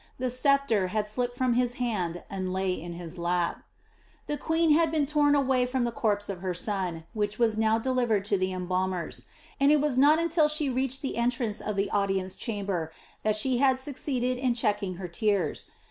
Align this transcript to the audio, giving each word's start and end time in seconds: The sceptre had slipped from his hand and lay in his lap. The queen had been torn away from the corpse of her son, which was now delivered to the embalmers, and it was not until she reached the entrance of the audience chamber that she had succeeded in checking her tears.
The 0.17 0.31
sceptre 0.31 0.87
had 0.87 1.05
slipped 1.05 1.35
from 1.37 1.53
his 1.53 1.75
hand 1.75 2.23
and 2.27 2.51
lay 2.51 2.73
in 2.73 2.93
his 2.93 3.19
lap. 3.19 3.61
The 4.25 4.35
queen 4.35 4.71
had 4.71 4.91
been 4.91 5.05
torn 5.05 5.35
away 5.35 5.67
from 5.67 5.83
the 5.83 5.91
corpse 5.91 6.27
of 6.27 6.39
her 6.41 6.55
son, 6.55 7.03
which 7.13 7.37
was 7.37 7.55
now 7.55 7.77
delivered 7.77 8.25
to 8.25 8.37
the 8.39 8.51
embalmers, 8.51 9.25
and 9.59 9.71
it 9.71 9.79
was 9.79 9.99
not 9.99 10.19
until 10.19 10.47
she 10.47 10.71
reached 10.71 11.03
the 11.03 11.17
entrance 11.17 11.61
of 11.61 11.75
the 11.75 11.91
audience 11.91 12.35
chamber 12.35 12.91
that 13.21 13.35
she 13.35 13.59
had 13.59 13.77
succeeded 13.77 14.39
in 14.39 14.55
checking 14.55 14.95
her 14.95 15.07
tears. 15.07 15.67